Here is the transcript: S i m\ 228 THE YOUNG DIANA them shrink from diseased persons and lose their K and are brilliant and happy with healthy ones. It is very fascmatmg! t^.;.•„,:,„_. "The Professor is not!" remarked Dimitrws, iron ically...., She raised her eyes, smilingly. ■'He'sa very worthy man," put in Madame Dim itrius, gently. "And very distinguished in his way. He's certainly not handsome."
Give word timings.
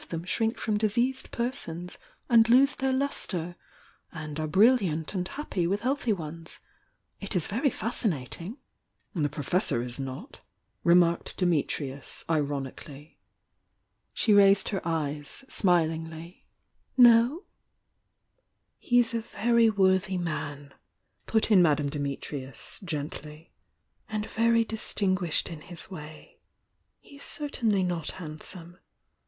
S 0.01 0.07
i 0.11 0.15
m\ 0.15 0.23
228 0.25 0.25
THE 0.25 0.49
YOUNG 0.49 0.49
DIANA 0.49 0.49
them 0.49 0.53
shrink 0.57 0.57
from 0.57 0.81
diseased 0.81 1.29
persons 1.31 1.97
and 2.27 2.49
lose 2.49 2.73
their 2.75 2.89
K 2.91 3.55
and 4.11 4.39
are 4.39 4.47
brilliant 4.47 5.13
and 5.13 5.27
happy 5.27 5.67
with 5.67 5.81
healthy 5.81 6.11
ones. 6.11 6.57
It 7.19 7.35
is 7.35 7.45
very 7.45 7.69
fascmatmg! 7.69 8.29
t^.;.•„,:,„_. 8.29 8.39
"The 9.21 9.29
Professor 9.29 9.79
is 9.83 9.99
not!" 9.99 10.41
remarked 10.83 11.37
Dimitrws, 11.37 12.23
iron 12.27 12.63
ically...., 12.63 13.17
She 14.11 14.33
raised 14.33 14.69
her 14.69 14.81
eyes, 14.83 15.45
smilingly. 15.47 16.47
■'He'sa 16.97 17.43
very 19.21 19.69
worthy 19.69 20.17
man," 20.17 20.73
put 21.27 21.51
in 21.51 21.61
Madame 21.61 21.89
Dim 21.89 22.05
itrius, 22.05 22.83
gently. 22.83 23.51
"And 24.09 24.25
very 24.25 24.63
distinguished 24.65 25.47
in 25.51 25.61
his 25.61 25.91
way. 25.91 26.39
He's 26.99 27.21
certainly 27.21 27.83
not 27.83 28.09
handsome." 28.13 28.79